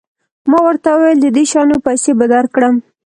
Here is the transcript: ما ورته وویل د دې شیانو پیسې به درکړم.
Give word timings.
ما 0.49 0.59
ورته 0.67 0.89
وویل 0.91 1.19
د 1.21 1.27
دې 1.35 1.43
شیانو 1.51 1.77
پیسې 1.87 2.11
به 2.17 2.25
درکړم. 2.33 2.75